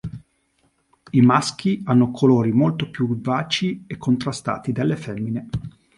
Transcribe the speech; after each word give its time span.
I 1.11 1.21
maschi 1.21 1.83
hanno 1.85 2.09
colori 2.09 2.51
molto 2.51 2.89
più 2.89 3.07
vivaci 3.07 3.83
e 3.85 3.97
contrastati 3.97 4.71
delle 4.71 4.95
femmine. 4.95 5.47